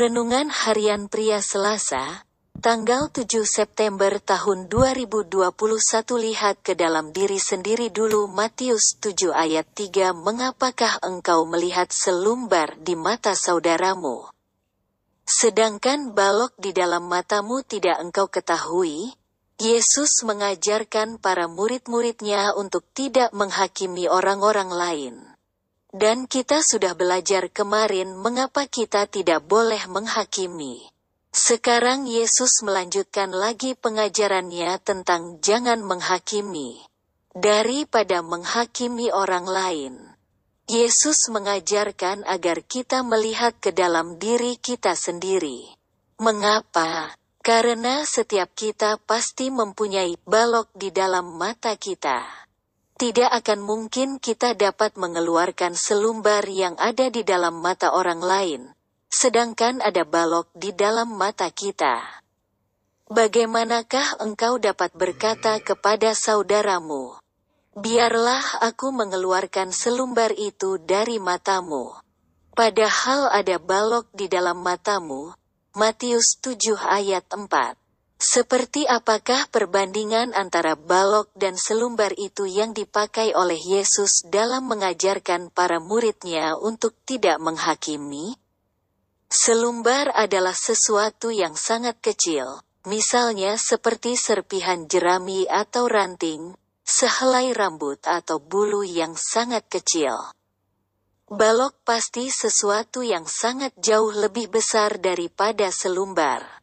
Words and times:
Renungan 0.00 0.48
Harian 0.48 1.12
Pria 1.12 1.44
Selasa, 1.44 2.24
tanggal 2.56 3.12
7 3.12 3.44
September 3.44 4.16
tahun 4.16 4.72
2021 4.72 5.28
Lihat 6.24 6.64
ke 6.64 6.72
dalam 6.72 7.12
diri 7.12 7.36
sendiri 7.36 7.92
dulu 7.92 8.24
Matius 8.24 8.96
7 8.96 9.28
ayat 9.28 9.68
3 9.76 10.16
Mengapakah 10.16 11.04
engkau 11.04 11.44
melihat 11.44 11.92
selumbar 11.92 12.80
di 12.80 12.96
mata 12.96 13.36
saudaramu? 13.36 14.24
Sedangkan 15.28 16.16
balok 16.16 16.56
di 16.56 16.72
dalam 16.72 17.04
matamu 17.04 17.60
tidak 17.60 18.00
engkau 18.00 18.24
ketahui, 18.32 19.12
Yesus 19.60 20.24
mengajarkan 20.24 21.20
para 21.20 21.44
murid-muridnya 21.44 22.56
untuk 22.56 22.88
tidak 22.96 23.36
menghakimi 23.36 24.08
orang-orang 24.08 24.72
lain. 24.72 25.29
Dan 25.90 26.30
kita 26.30 26.62
sudah 26.62 26.94
belajar 26.94 27.50
kemarin 27.50 28.14
mengapa 28.14 28.70
kita 28.70 29.10
tidak 29.10 29.42
boleh 29.42 29.82
menghakimi. 29.90 30.86
Sekarang 31.34 32.06
Yesus 32.06 32.62
melanjutkan 32.62 33.30
lagi 33.30 33.74
pengajarannya 33.74 34.78
tentang 34.82 35.42
jangan 35.42 35.82
menghakimi. 35.82 36.78
Daripada 37.34 38.22
menghakimi 38.22 39.10
orang 39.14 39.46
lain. 39.46 39.94
Yesus 40.70 41.26
mengajarkan 41.30 42.22
agar 42.22 42.62
kita 42.62 43.02
melihat 43.02 43.58
ke 43.58 43.74
dalam 43.74 44.22
diri 44.22 44.58
kita 44.58 44.94
sendiri. 44.94 45.66
Mengapa? 46.22 47.14
Karena 47.42 48.06
setiap 48.06 48.54
kita 48.54 48.98
pasti 49.02 49.50
mempunyai 49.50 50.14
balok 50.22 50.70
di 50.74 50.94
dalam 50.94 51.34
mata 51.34 51.74
kita. 51.74 52.49
Tidak 53.00 53.32
akan 53.32 53.64
mungkin 53.64 54.20
kita 54.20 54.52
dapat 54.52 55.00
mengeluarkan 55.00 55.72
selumbar 55.72 56.44
yang 56.44 56.76
ada 56.76 57.08
di 57.08 57.24
dalam 57.24 57.56
mata 57.56 57.96
orang 57.96 58.20
lain, 58.20 58.76
sedangkan 59.08 59.80
ada 59.80 60.04
balok 60.04 60.52
di 60.52 60.76
dalam 60.76 61.16
mata 61.16 61.48
kita. 61.48 61.96
Bagaimanakah 63.08 64.20
engkau 64.20 64.60
dapat 64.60 64.92
berkata 64.92 65.56
kepada 65.64 66.12
saudaramu, 66.12 67.16
"Biarlah 67.72 68.68
aku 68.68 68.92
mengeluarkan 68.92 69.72
selumbar 69.72 70.36
itu 70.36 70.76
dari 70.76 71.16
matamu"? 71.16 71.96
Padahal 72.52 73.32
ada 73.32 73.56
balok 73.56 74.12
di 74.12 74.28
dalam 74.28 74.60
matamu, 74.60 75.32
Matius 75.72 76.36
7 76.36 76.76
ayat 76.76 77.24
4. 77.32 77.79
Seperti 78.20 78.84
apakah 78.84 79.48
perbandingan 79.48 80.36
antara 80.36 80.76
balok 80.76 81.32
dan 81.32 81.56
selumbar 81.56 82.12
itu 82.20 82.44
yang 82.44 82.76
dipakai 82.76 83.32
oleh 83.32 83.56
Yesus 83.56 84.28
dalam 84.28 84.68
mengajarkan 84.68 85.48
para 85.48 85.80
muridnya 85.80 86.52
untuk 86.60 86.92
tidak 87.08 87.40
menghakimi? 87.40 88.36
Selumbar 89.32 90.12
adalah 90.12 90.52
sesuatu 90.52 91.32
yang 91.32 91.56
sangat 91.56 91.96
kecil, 92.04 92.60
misalnya 92.84 93.56
seperti 93.56 94.20
serpihan 94.20 94.84
jerami 94.84 95.48
atau 95.48 95.88
ranting, 95.88 96.52
sehelai 96.84 97.56
rambut 97.56 98.04
atau 98.04 98.36
bulu 98.36 98.84
yang 98.84 99.16
sangat 99.16 99.64
kecil. 99.72 100.12
Balok 101.32 101.72
pasti 101.88 102.28
sesuatu 102.28 103.00
yang 103.00 103.24
sangat 103.24 103.72
jauh 103.80 104.12
lebih 104.12 104.52
besar 104.52 105.00
daripada 105.00 105.72
selumbar. 105.72 106.59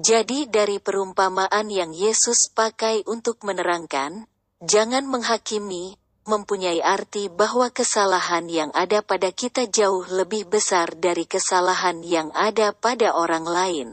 Jadi 0.00 0.48
dari 0.48 0.80
perumpamaan 0.80 1.68
yang 1.68 1.92
Yesus 1.92 2.48
pakai 2.48 3.04
untuk 3.04 3.44
menerangkan, 3.44 4.24
jangan 4.64 5.04
menghakimi, 5.04 6.00
mempunyai 6.24 6.80
arti 6.80 7.28
bahwa 7.28 7.68
kesalahan 7.68 8.48
yang 8.48 8.70
ada 8.72 9.04
pada 9.04 9.28
kita 9.28 9.68
jauh 9.68 10.08
lebih 10.08 10.48
besar 10.48 10.96
dari 10.96 11.28
kesalahan 11.28 12.00
yang 12.00 12.32
ada 12.32 12.72
pada 12.72 13.12
orang 13.12 13.44
lain. 13.44 13.88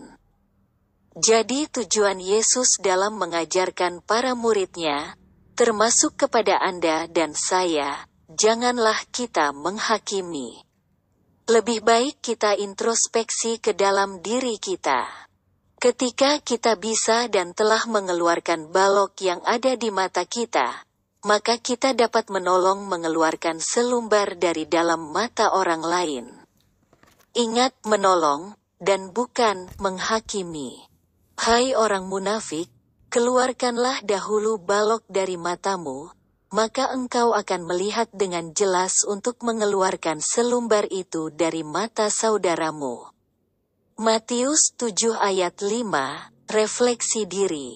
Jadi 1.19 1.67
tujuan 1.67 2.23
Yesus 2.23 2.79
dalam 2.79 3.19
mengajarkan 3.19 3.99
para 3.99 4.39
muridnya, 4.39 5.19
termasuk 5.59 6.15
kepada 6.15 6.63
Anda 6.63 7.11
dan 7.11 7.35
saya, 7.35 8.07
janganlah 8.31 9.03
kita 9.11 9.51
menghakimi. 9.51 10.63
Lebih 11.49 11.83
baik 11.83 12.23
kita 12.23 12.55
introspeksi 12.55 13.59
ke 13.59 13.75
dalam 13.75 14.23
diri 14.23 14.55
kita. 14.55 15.28
Ketika 15.79 16.43
kita 16.43 16.75
bisa 16.75 17.31
dan 17.31 17.55
telah 17.55 17.87
mengeluarkan 17.87 18.67
balok 18.67 19.15
yang 19.23 19.39
ada 19.47 19.79
di 19.79 19.87
mata 19.95 20.27
kita, 20.27 20.75
maka 21.23 21.55
kita 21.55 21.95
dapat 21.95 22.27
menolong 22.27 22.83
mengeluarkan 22.83 23.63
selumbar 23.63 24.35
dari 24.35 24.67
dalam 24.67 25.15
mata 25.15 25.55
orang 25.55 25.79
lain. 25.79 26.25
Ingat 27.31 27.79
menolong, 27.87 28.59
dan 28.79 29.15
bukan 29.15 29.71
menghakimi. 29.79 30.83
Hai 31.39 31.75
orang 31.75 32.11
munafik, 32.11 32.67
keluarkanlah 33.07 34.03
dahulu 34.03 34.59
balok 34.59 35.07
dari 35.07 35.39
matamu, 35.39 36.11
maka 36.51 36.91
engkau 36.91 37.31
akan 37.31 37.63
melihat 37.63 38.11
dengan 38.11 38.51
jelas 38.51 39.07
untuk 39.07 39.39
mengeluarkan 39.47 40.19
selumbar 40.19 40.91
itu 40.91 41.31
dari 41.31 41.63
mata 41.63 42.11
saudaramu. 42.11 43.18
Matius 43.99 44.71
7 44.79 45.11
ayat 45.11 45.59
5, 45.59 45.83
Refleksi 46.47 47.27
diri. 47.27 47.75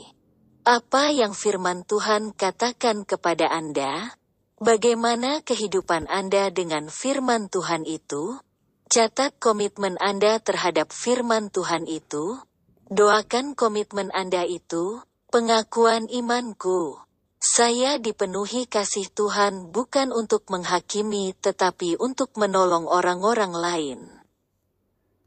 Apa 0.63 1.11
yang 1.11 1.35
firman 1.35 1.83
Tuhan 1.83 2.31
katakan 2.31 3.03
kepada 3.03 3.51
Anda? 3.51 4.15
Bagaimana 4.55 5.43
kehidupan 5.43 6.07
Anda 6.07 6.47
dengan 6.47 6.87
firman 6.87 7.51
Tuhan 7.51 7.83
itu? 7.83 8.39
Catat 8.87 9.35
komitmen 9.35 9.99
Anda 9.99 10.39
terhadap 10.39 10.95
firman 10.95 11.51
Tuhan 11.51 11.91
itu. 11.91 12.39
Doakan 12.87 13.51
komitmen 13.51 14.07
Anda 14.15 14.47
itu, 14.47 15.03
pengakuan 15.27 16.07
imanku. 16.07 17.03
Saya 17.43 17.99
dipenuhi 17.99 18.63
kasih 18.71 19.11
Tuhan 19.11 19.75
bukan 19.75 20.15
untuk 20.15 20.47
menghakimi 20.47 21.35
tetapi 21.35 21.99
untuk 21.99 22.31
menolong 22.39 22.87
orang-orang 22.87 23.51
lain. 23.51 24.22